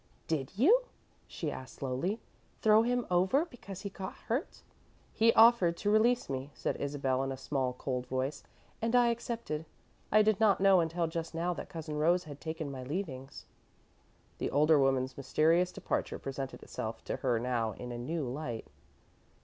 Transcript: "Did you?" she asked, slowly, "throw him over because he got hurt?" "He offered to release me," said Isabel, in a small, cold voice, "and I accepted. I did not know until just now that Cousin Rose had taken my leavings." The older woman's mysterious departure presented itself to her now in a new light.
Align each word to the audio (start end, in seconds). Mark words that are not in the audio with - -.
"Did 0.25 0.57
you?" 0.57 0.85
she 1.27 1.51
asked, 1.51 1.75
slowly, 1.75 2.19
"throw 2.63 2.81
him 2.81 3.05
over 3.11 3.45
because 3.45 3.81
he 3.81 3.91
got 3.91 4.15
hurt?" 4.15 4.63
"He 5.13 5.31
offered 5.33 5.77
to 5.77 5.91
release 5.91 6.27
me," 6.27 6.49
said 6.55 6.75
Isabel, 6.77 7.21
in 7.21 7.31
a 7.31 7.37
small, 7.37 7.73
cold 7.73 8.07
voice, 8.07 8.41
"and 8.81 8.95
I 8.95 9.09
accepted. 9.09 9.63
I 10.11 10.23
did 10.23 10.39
not 10.39 10.59
know 10.59 10.79
until 10.79 11.05
just 11.05 11.35
now 11.35 11.53
that 11.53 11.69
Cousin 11.69 11.97
Rose 11.99 12.23
had 12.23 12.41
taken 12.41 12.71
my 12.71 12.81
leavings." 12.81 13.45
The 14.39 14.49
older 14.49 14.79
woman's 14.79 15.15
mysterious 15.17 15.71
departure 15.71 16.17
presented 16.17 16.63
itself 16.63 17.03
to 17.03 17.17
her 17.17 17.37
now 17.39 17.73
in 17.73 17.91
a 17.91 17.97
new 17.99 18.27
light. 18.27 18.65